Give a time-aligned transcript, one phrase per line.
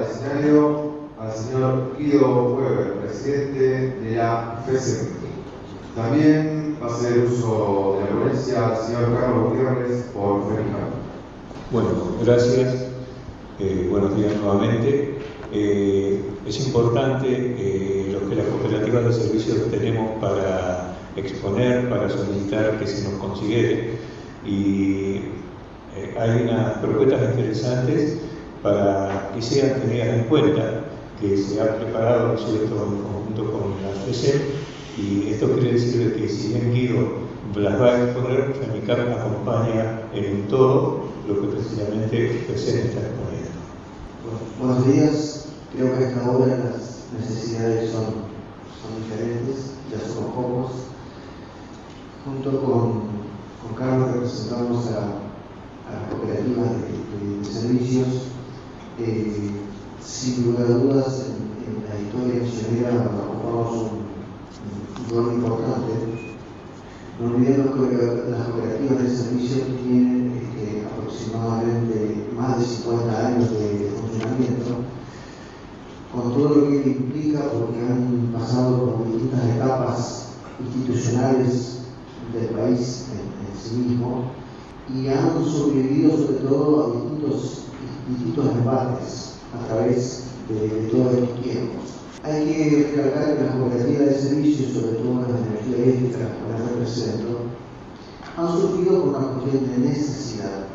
[0.00, 5.08] al señor Guido Weber, presidente de la FESEC.
[5.94, 10.88] También va a hacer uso de la ponencia al señor Carlos Gutiérrez por FEMICA.
[11.70, 11.88] Bueno,
[12.24, 12.86] gracias.
[13.58, 15.18] Eh, buenos días nuevamente.
[15.52, 22.78] Eh, es importante eh, lo que las cooperativas de servicios tenemos para exponer, para solicitar
[22.78, 23.98] que se nos considere.
[24.46, 25.20] Y
[26.18, 28.18] hay unas propuestas interesantes
[28.62, 30.84] para que sean tenidas en cuenta,
[31.20, 34.42] que se ha preparado esto en conjunto con la FESEP
[34.98, 40.02] y esto quiere decir que si bien Guido las va a exponer, FEMICAR nos acompaña
[40.14, 43.50] en todo lo que precisamente FESEP está exponiendo.
[44.58, 50.72] buenos días, creo que hasta ahora las necesidades son, son diferentes, ya somos pocos.
[52.24, 52.92] Junto con,
[53.62, 54.98] con Carlos representamos a,
[55.88, 58.06] a las cooperativas de, de servicios
[60.02, 61.50] sin lugar a dudas, en,
[61.88, 65.92] la historia misionera ocupamos un, rol importante.
[67.18, 73.92] No olvidemos que las cooperativas de servicios tienen este, aproximadamente más de 50 años de,
[74.00, 74.76] funcionamiento,
[76.12, 80.28] con todo lo que implica, porque han pasado por distintas etapas
[80.60, 81.78] institucionales
[82.32, 84.24] del país en sí mismo
[84.94, 87.69] y han sobrevivido sobre todo a distintos
[88.10, 91.84] distintos debates a través de, de todos estos tiempos.
[92.22, 96.70] Hay que recalcar que las cooperativas de servicios, sobre todo las de energía eléctrica, las
[96.70, 97.38] represento,
[98.36, 100.66] han surgido por una cuestión de necesidad.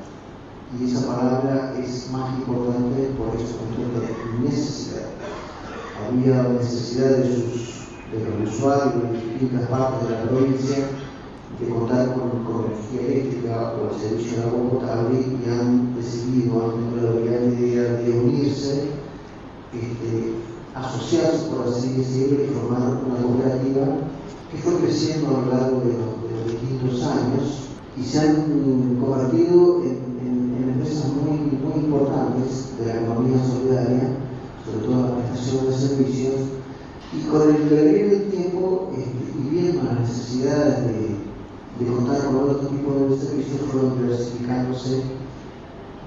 [0.80, 5.08] Y esa palabra es más importante por esa cuestión de necesidad.
[6.08, 10.78] Había necesidad de, sus, de los usuarios de distintas partes de la provincia
[11.60, 16.66] de contar con, con energía eléctrica o el servicio de agua potable y han decidido,
[16.66, 18.90] han tenido la idea de unirse,
[19.74, 20.34] este,
[20.74, 23.86] asociarse, por así decirlo, y formar una cooperativa
[24.52, 28.36] que fue creciendo a lo largo de los, distintos años y se han
[29.00, 31.36] convertido en, en, en, empresas muy,
[31.84, 34.18] importantes de la economía solidaria,
[34.64, 36.36] sobre todo la prestación de servicios,
[37.14, 41.15] y con el devenir del tiempo este, y viendo las necesidades de
[41.80, 45.02] de contar con otro tipo de servicios fueron diversificándose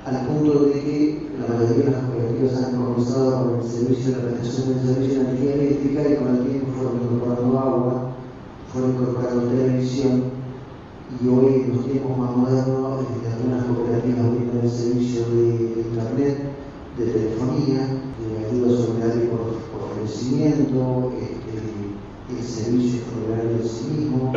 [0.06, 4.22] al punto de que la mayoría de las cooperativas han comenzado con el servicio de
[4.22, 8.10] la prestación del servicio de energía eléctrica y con el tiempo fueron incorporando agua,
[8.72, 10.22] fueron incorporando televisión
[11.20, 16.38] y hoy en los tiempos más modernos este, algunas cooperativas brindan el servicio de, internet,
[16.96, 17.80] de telefonía,
[18.18, 19.40] de ayuda solidaria por,
[19.72, 24.32] por crecimiento, este, el servicio funerario en sí mismo,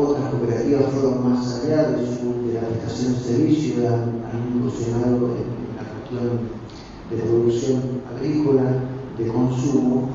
[0.00, 5.16] otras cooperativas fueron más allá de, su, de la prestación de servicio, han, han incursionado
[5.36, 6.60] en la cuestión
[7.10, 7.80] de producción
[8.14, 8.62] agrícola,
[9.18, 10.10] de consumo,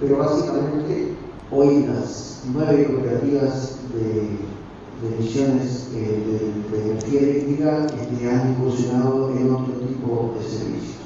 [0.00, 1.14] pero básicamente
[1.50, 9.30] hoy las nueve cooperativas de, de emisiones eh, de, de, energía eléctrica este, han incursionado
[9.36, 10.96] en otro tipo de servicios.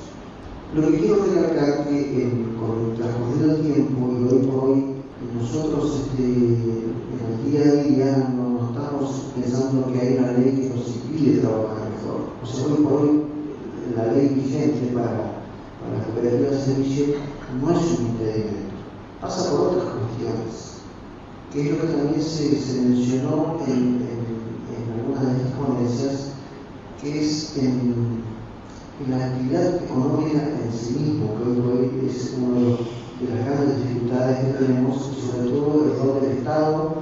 [0.75, 5.00] Lo que quiero recalcar que en, con el transcurrido tiempo y hoy por hoy
[5.35, 10.75] nosotros este, en el día a día no, estamos pensando que hay una ley que
[10.75, 12.31] nos impide trabajar mejor.
[12.43, 13.23] O sea, hoy por hoy
[13.95, 15.43] la ley vigente para,
[15.81, 17.05] para las cooperativas de servicio
[17.61, 18.75] no es un impedimento,
[19.21, 20.81] pasa por otras cuestiones,
[21.53, 24.25] que es lo que también se, se mencionó en, en,
[24.71, 26.33] en, algunas de estas ponencias,
[27.01, 28.23] que es en,
[29.09, 32.77] la actividad económica en sí mismo, que hoy es uno
[33.21, 36.95] de las grandes dificultades que tenemos, sobre todo el rol del Estado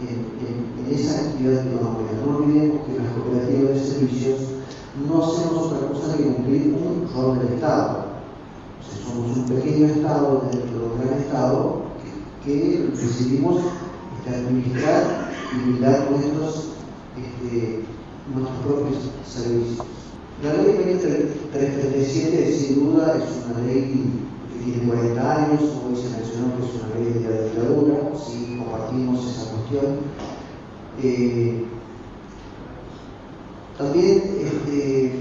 [0.00, 2.12] en, esa actividad económica.
[2.24, 4.40] No olvidemos que las cooperativas de servicios
[5.08, 8.04] no hacemos otra cosa que cumplir un rol del Estado.
[8.80, 11.82] O somos un pequeño Estado dentro de un gran Estado
[12.44, 13.62] que, que decidimos
[14.18, 16.70] este, administrar y brindar nuestros,
[17.16, 17.82] este,
[18.34, 19.86] nuestros propios servicios.
[20.42, 20.72] La ley
[21.52, 24.20] 337 sin duda es una ley
[24.64, 29.26] tiene 40 años, hoy se mencionó que es una ley de la dictadura, sí compartimos
[29.26, 29.96] esa cuestión.
[31.02, 31.64] Eh,
[33.78, 35.12] también, este,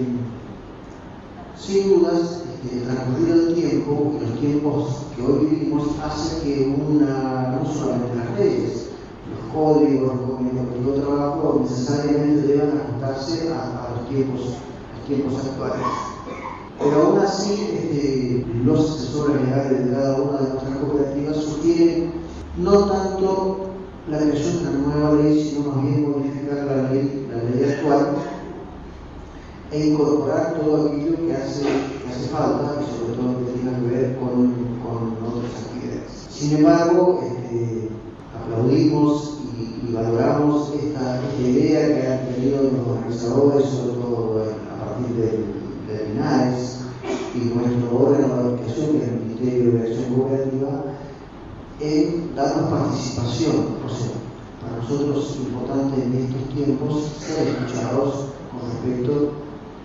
[1.57, 7.57] sin dudas, este, el transcurrido del tiempo los tiempos que hoy vivimos hace que una,
[7.57, 8.89] no solamente las leyes,
[9.31, 15.45] los códigos, los códigos de trabajo necesariamente deban ajustarse a, a los tiempos, los tiempos
[15.45, 16.18] actuales.
[16.79, 22.11] Pero aún así, este, los asesores legales de cada una de nuestras cooperativas sugieren
[22.57, 23.57] no tanto
[24.09, 28.07] la creación de una nueva ley, sino más bien modificar la ley, la actual
[29.71, 33.71] e incorporar todo aquello que hace, que hace falta y sobre todo que tenga
[36.31, 37.89] Sin embargo, este,
[38.35, 45.58] aplaudimos y, valoramos esta, idea que han tenido los organizadores, sobre todo a partir de,
[46.17, 50.83] y nuestro órgano que es el Ministerio de Acción Cooperativa,
[51.79, 53.55] en darnos participación.
[53.85, 54.11] O sea,
[54.61, 59.31] para nosotros es importante en estos tiempos ser escuchados con respecto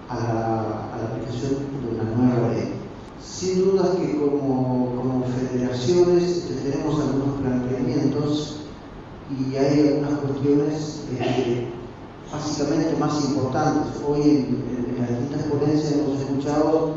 [0.08, 2.72] a la, aplicación de una nueva ley.
[3.22, 8.60] Sin duda que como, como federaciones tenemos algunos planteamientos
[9.30, 11.68] y hay algunas cuestiones eh,
[12.32, 14.00] básicamente más importantes.
[14.06, 16.94] Hoy en, las distintas ponencias hemos escuchado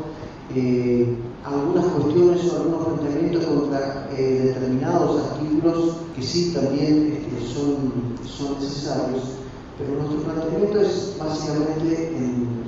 [0.54, 7.92] eh, algunas cuestiones o algunos planteamientos contra eh, determinados artículos que sí también este, son,
[8.26, 9.22] son necesarios,
[9.78, 12.58] pero nuestro planteamiento es básicamente en,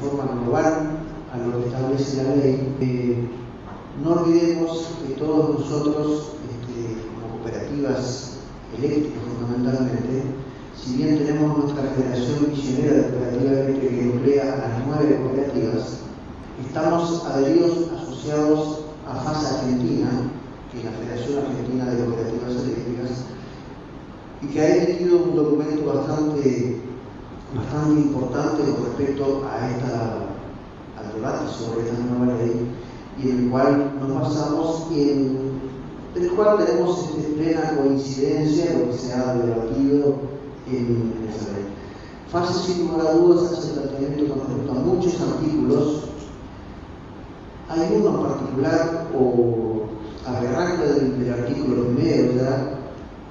[0.00, 0.98] forma global
[1.30, 2.74] a lo que establece la ley.
[2.80, 3.28] Eh,
[4.02, 8.38] no olvidemos que todos nosotros, este, como cooperativas
[8.78, 10.22] eléctricas fundamentalmente,
[10.76, 15.98] si bien tenemos nuestra Federación Misionera de Cooperativas Eléctricas que emplea a las nueve cooperativas,
[16.64, 20.10] estamos adheridos, asociados a FASA Argentina,
[20.70, 23.10] que es la Federación Argentina de Cooperativas Eléctricas,
[24.42, 26.80] y que ha emitido un documento bastante,
[27.54, 30.16] bastante importante con respecto a esta,
[30.98, 32.66] al debate sobre esta nueva ley,
[33.22, 35.60] y en el cual nos basamos en
[36.16, 41.66] el cual tenemos plena coincidencia en lo que se ha debatido ley.
[42.30, 46.10] FASA, sin lugar a dudas, hace planteamiento con respecto a muchos artículos
[47.70, 49.84] hay uno en particular, o
[50.26, 52.32] aberrante del, artículo primero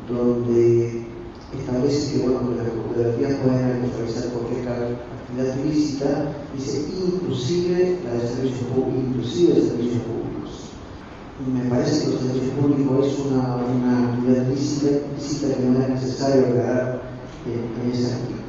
[0.08, 1.06] donde
[1.58, 8.70] establece que, bueno, las cooperativas pueden realizar cualquier actividad ilícita, dice inclusive la de servicios
[8.70, 10.52] públicos, inclusive de servicios públicos.
[11.54, 16.48] Me parece que los servicios públicos es una, una actividad ilícita, que no es necesario
[16.48, 16.99] aclarar
[17.46, 18.40] en, ese artículo.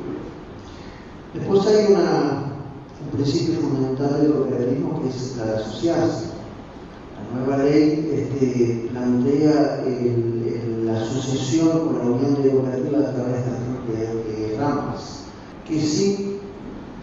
[1.34, 6.24] Después hay un principio fundamental del cooperativismo que es la de asociarse.
[7.32, 9.84] La nueva ley este, plantea
[10.84, 15.20] la asociación con la unión de cooperativas a través de, de, ramas,
[15.66, 16.38] que sí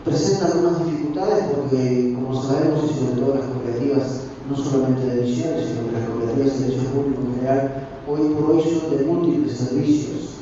[0.04, 5.68] presentan algunas dificultades porque, como sabemos, y sobre todo las cooperativas, no solamente de misiones,
[5.68, 9.57] sino que las cooperativas de servicio público en general, hoy por hoy son de múltiples
[9.57, 10.38] servicios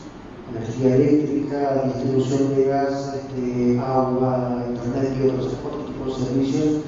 [0.52, 5.54] energía eléctrica, distribución de gas, este, agua, internet y otros,
[5.88, 6.82] tipos de servicios.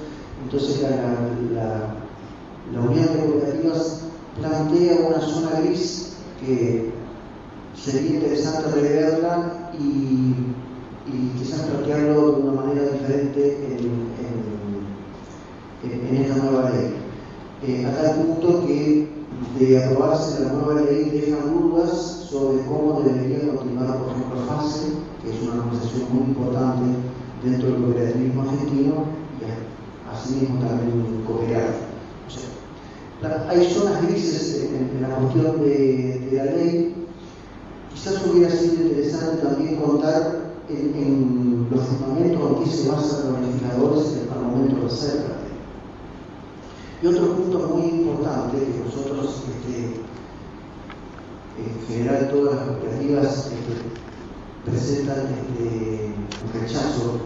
[0.43, 1.93] Entonces la,
[2.73, 4.01] la, Unión de Cooperativas
[4.39, 6.91] plantea una zona gris que
[7.75, 10.35] sería interesante reverla y,
[11.11, 14.07] y quizás plantearlo de una manera diferente en,
[15.83, 16.93] en, en esta nueva ley.
[17.63, 19.06] Eh, a tal punto que
[19.59, 24.87] de aprobarse la nueva ley deja dudas sobre cómo debería continuar, por ejemplo, FASE,
[25.21, 26.85] que es una organización muy importante
[27.43, 28.93] dentro del cooperativismo argentino,
[29.39, 31.87] y asimismo también cooperar.
[33.49, 37.07] Hay zonas grises en, la cuestión de, la ley.
[37.93, 44.13] Quizás hubiera sido interesante también contar en, los fundamentos en que se basan los legisladores
[44.13, 45.37] en el Parlamento Reserva.
[47.01, 47.26] Y otro
[48.17, 50.01] que nosotros este,
[51.61, 53.75] en general todas las cooperativas este,
[54.65, 56.13] presentan este,
[56.43, 57.19] un rechazo,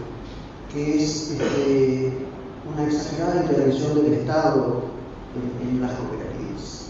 [0.70, 2.26] que es este,
[2.70, 4.82] una exagerada intervención del Estado
[5.62, 6.88] en, las cooperativas.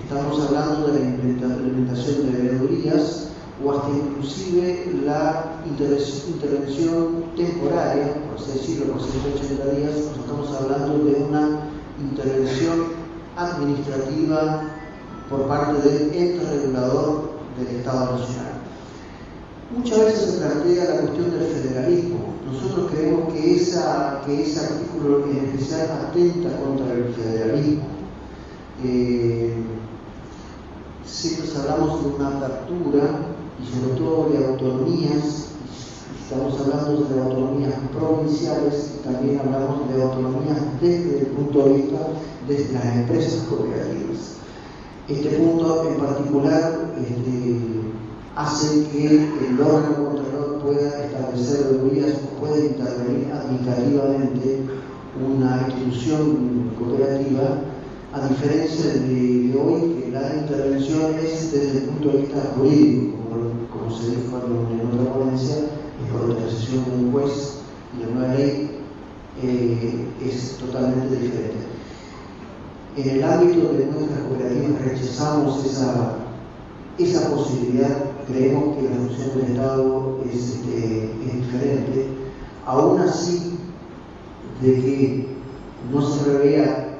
[0.00, 3.30] Estamos hablando de la implementación de veedurías
[3.64, 11.14] o hasta inclusive la intervención temporaria, por así decirlo, por 180 días, estamos hablando de
[11.24, 11.60] una
[12.00, 12.99] intervención
[13.40, 14.62] administrativa
[15.28, 18.52] por parte del ente regulador del Estado Nacional.
[19.76, 22.18] Muchas veces se plantea la cuestión del federalismo.
[22.52, 27.84] Nosotros creemos que, esa, que ese artículo en especial atenta contra el federalismo.
[28.82, 29.54] Eh,
[31.04, 33.02] siempre hablamos de una apertura
[33.62, 35.50] y sobre todo de autonomías,
[36.24, 41.09] estamos hablando de autonomías provinciales y también hablamos de autonomías desde
[41.40, 44.36] punto de de las empresas cooperativas.
[45.08, 47.56] Este punto en particular este,
[48.36, 54.60] hace que el órgano controlador pueda establecer regulaciones o pueda intervenir administrativamente
[55.20, 57.62] una institución cooperativa,
[58.12, 63.16] a diferencia de, hoy que la intervención es desde el punto de vista jurídico,
[63.72, 67.58] como, se dijo en, otra ponencia, es por la decisión de un juez
[67.96, 68.79] y la nueva ley
[69.42, 71.70] eh, es totalmente diferente.
[72.96, 76.16] En el ámbito de nuestras cooperativas rechazamos esa,
[76.98, 82.06] esa posibilidad, creemos que la función del Estado es, este, es diferente.
[82.66, 83.58] Aún así,
[84.60, 85.26] de que
[85.92, 86.98] no se revea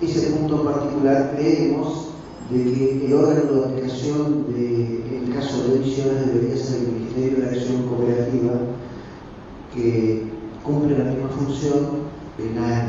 [0.00, 2.08] ese punto particular, creemos
[2.50, 6.92] de que el órgano de aplicación de, en el caso de emisiones debería ser el
[6.92, 8.52] Ministerio de la Acción Cooperativa,
[9.74, 10.35] que
[10.66, 11.86] cumple la misma función
[12.38, 12.88] en la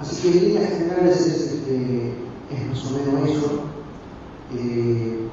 [0.00, 2.14] Así que en líneas generales es, este,
[2.50, 3.50] es más o menos eso.
[4.56, 5.28] Eh,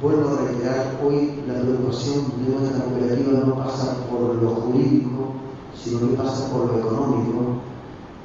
[0.00, 5.34] vuelvo a reiterar, hoy la preocupación de nuestra cooperativa no pasa por lo jurídico,
[5.76, 7.60] sino que pasa por lo económico,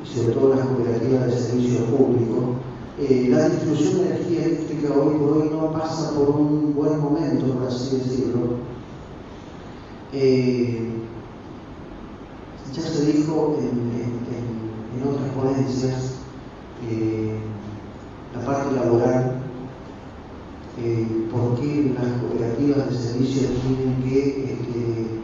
[0.03, 2.55] y sobre todo las cooperativas de servicio público.
[2.99, 7.53] Eh, la distribución de energía eléctrica hoy por hoy no pasa por un buen momento,
[7.53, 8.59] por así decirlo.
[10.13, 10.89] Eh,
[12.73, 16.19] ya se dijo en otras ponencias
[18.35, 19.41] la parte laboral,
[20.81, 25.19] eh, por qué las cooperativas de servicios tienen que este,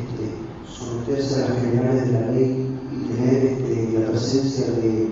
[0.00, 0.24] este,
[0.66, 5.10] someterse a las generales de la ley y tener este, la presencia de,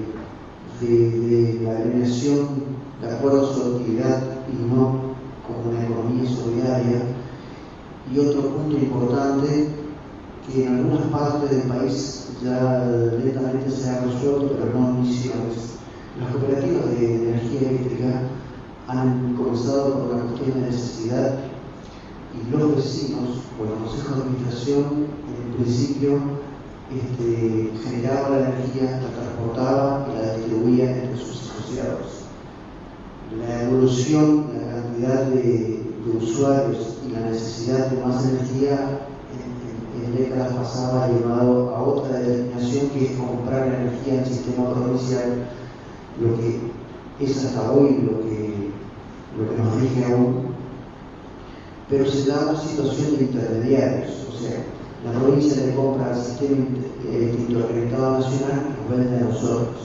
[1.63, 2.49] la alineación
[3.01, 4.21] de acuerdo a su actividad
[4.53, 5.15] y no
[5.47, 7.03] como una economía solidaria.
[8.13, 9.69] Y otro punto importante,
[10.47, 12.85] que en algunas partes del país ya
[13.23, 15.77] lentamente se ha resuelto, pero no en misiones.
[16.19, 18.23] Las cooperativas de, energía eléctrica
[18.89, 21.35] han comenzado por la cuestión de necesidad
[22.35, 24.85] y los vecinos o el consejo de administración
[25.29, 26.19] en principio
[26.91, 32.25] este, generaba la energía, la transportaba y la distribuía entre sus asociados.
[33.39, 39.07] La evolución, la cantidad de, de usuarios y la necesidad de más energía
[40.13, 45.49] en décadas pasadas llevado a otra determinación que es comprar energía en el sistema provincial,
[46.21, 46.61] lo que
[47.21, 48.71] es hasta hoy lo que,
[49.39, 50.53] lo que nos rige aún.
[51.89, 54.65] Pero se da una situación de intermediarios, o sea,
[55.05, 56.67] la provincia le compra al sistema
[57.11, 59.77] eléctrico acreditado nacional y nos vende a nosotros.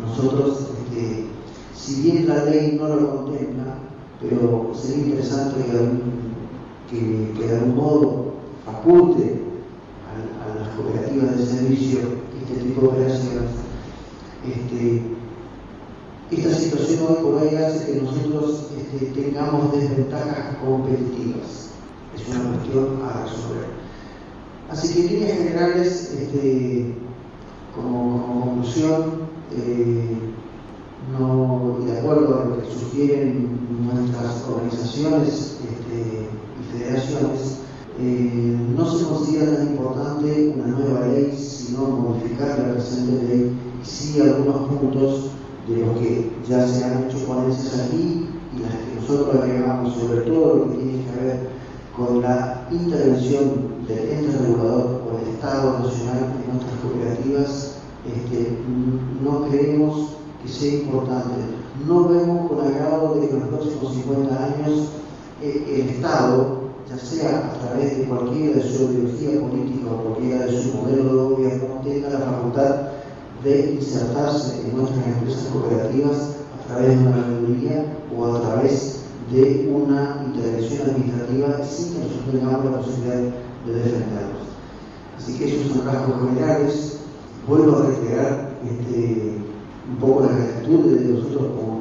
[0.00, 1.26] Nosotros, este,
[1.74, 3.74] si bien la ley no lo contempla,
[4.20, 8.28] pero sería interesante que, que, que de algún modo
[8.64, 9.47] faculte
[10.78, 12.18] cooperativas de servicio
[12.48, 13.50] este tipo de operaciones,
[14.46, 15.02] este,
[16.30, 21.68] esta situación hoy por hoy hace que nosotros este, tengamos desventajas competitivas.
[22.14, 23.66] Es una cuestión a resolver.
[24.70, 26.94] Así que en líneas generales, este,
[27.74, 30.18] como, conclusión, eh,
[31.18, 37.58] no, de acuerdo a lo que sugieren nuestras organizaciones y federaciones,
[38.00, 43.52] eh, no se considera tan importante una nueva ley, sino modificar la presente ley
[43.82, 45.30] sí algunos puntos
[45.66, 50.20] de los que ya se han hecho ponencias aquí y las que nosotros agregamos, sobre
[50.22, 51.48] todo lo que tiene que ver
[51.96, 57.74] con la intervención del ente regulador o del Estado Nacional en nuestras cooperativas,
[58.06, 58.58] este,
[59.22, 60.10] no creemos
[60.42, 61.34] que sea importante.
[61.86, 64.88] No vemos con agrado de que en los próximos 50 años
[65.42, 66.57] eh, el Estado
[66.88, 71.04] ya sea a través de cualquiera de su ideología política o cualquiera de su modelo
[71.04, 72.76] de gobierno, tenga la facultad
[73.44, 76.16] de insertarse en nuestras empresas cooperativas
[76.58, 77.84] a través de una mayoría
[78.16, 84.48] o a través de una intervención administrativa sin que nosotros tengamos la posibilidad de defendernos.
[85.18, 86.98] Así que esos son rasgos generales.
[87.46, 89.38] Vuelvo a reiterar este,
[89.90, 91.78] un poco las actitudes de nosotros como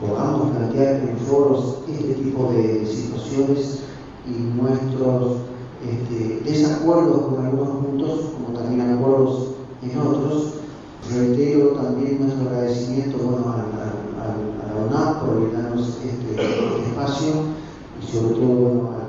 [0.00, 3.80] podamos plantear en foros este tipo de situaciones
[4.26, 5.38] y nuestros
[5.84, 9.50] este, desacuerdos con algunos puntos, como también acuerdos
[9.82, 10.54] en otros.
[11.10, 13.68] Reitero también nuestro agradecimiento bueno, a,
[14.68, 17.32] la ONAP por brindarnos este, este, espacio
[18.02, 19.08] y sobre todo al,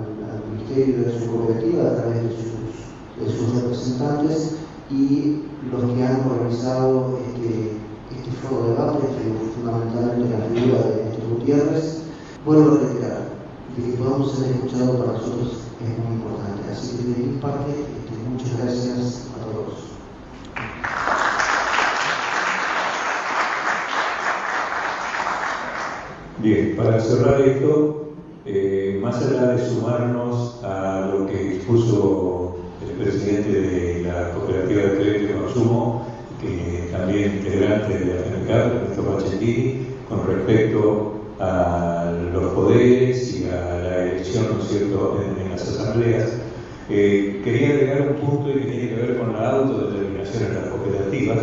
[0.51, 4.55] Ministerio de su Cooperativa a través de sus, de sus representantes
[4.91, 7.73] y los que han organizado este,
[8.15, 8.99] este foro de debate,
[9.55, 12.01] fundamentalmente la figura de Néstor Gutiérrez.
[12.45, 13.28] Vuelvo a reiterar,
[13.81, 16.71] que podamos ser escuchados para nosotros es muy importante.
[16.71, 19.89] Así que de mi parte, este, muchas gracias a todos.
[26.41, 28.13] Bien, para cerrar esto,
[28.45, 34.97] eh, más allá de sumarnos a lo que expuso el presidente de la Cooperativa de
[34.97, 36.05] Crédito y Consumo,
[36.41, 43.79] que también integrante de la FNCAP, Ernesto Pachetti, con respecto a los poderes y a
[43.79, 46.29] la elección, ¿no es cierto?, en, las asambleas.
[46.89, 51.37] Eh, quería agregar un punto que tiene que ver con la autodeterminación en las cooperativas,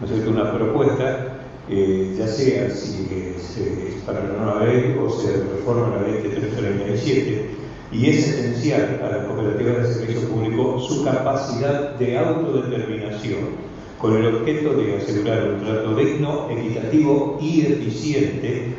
[0.00, 1.34] ¿no es cierto?, una propuesta
[1.68, 6.28] eh, ya sea si es para la nueva ley o se reforma la ley de
[6.28, 7.50] 337,
[7.90, 13.64] y es esencial a las cooperativas de servicio público su capacidad de autodeterminación
[13.98, 18.74] con el objeto de asegurar un trato digno, equitativo y eficiente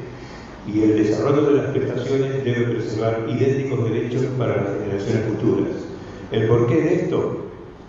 [0.68, 5.74] y el desarrollo de las prestaciones debe preservar idénticos derechos para las generaciones futuras.
[6.32, 7.42] ¿El porqué de esto?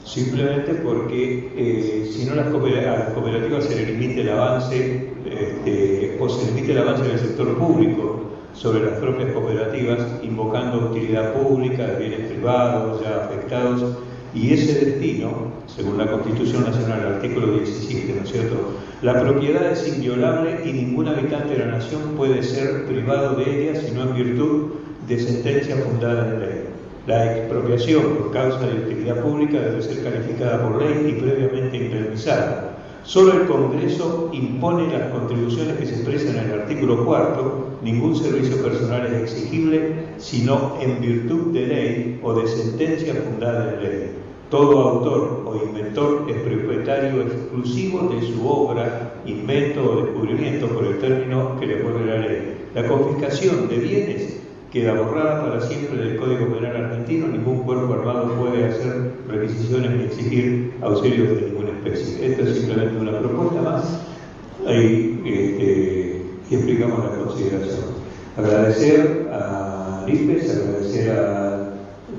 [0.05, 6.47] Simplemente porque eh, si no las cooperativas se le limite el avance este, o se
[6.53, 8.21] limite el avance del sector público
[8.53, 13.97] sobre las propias cooperativas, invocando utilidad pública bienes privados ya afectados,
[14.35, 18.57] y ese destino, según la Constitución Nacional, artículo 17, ¿no es cierto?
[19.03, 23.79] La propiedad es inviolable y ningún habitante de la nación puede ser privado de ella
[23.79, 24.71] sino en virtud
[25.07, 26.61] de sentencia fundada en ley.
[27.07, 32.79] La expropiación por causa de utilidad pública debe ser calificada por ley y previamente indemnizada.
[33.05, 37.77] Solo el Congreso impone las contribuciones que se expresan en el artículo cuarto.
[37.83, 43.83] Ningún servicio personal es exigible sino en virtud de ley o de sentencia fundada en
[43.83, 44.26] ley.
[44.51, 50.99] Todo autor o inventor es propietario exclusivo de su obra, invento o descubrimiento por el
[50.99, 52.57] término que le pone la ley.
[52.73, 54.37] La confiscación de bienes
[54.71, 57.27] queda borrada para siempre del Código Penal argentino.
[57.27, 62.27] Ningún cuerpo armado puede hacer requisiciones ni exigir auxilios de ninguna especie.
[62.27, 64.01] Esto es simplemente una propuesta más
[64.65, 67.87] y, este, explicamos la consideración.
[68.37, 71.56] Agradecer a Lipes, agradecer a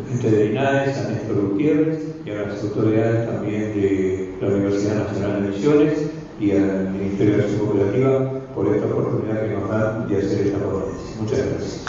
[0.10, 5.44] gente de INAES, a Néstor Gutiérrez y a las autoridades también de la Universidad Nacional
[5.44, 5.94] de Misiones
[6.40, 10.60] y al Ministerio de Acción Cooperativa por esta oportunidad que nos dan de hacer esta
[10.60, 11.16] ponencia.
[11.20, 11.88] Muchas gracias.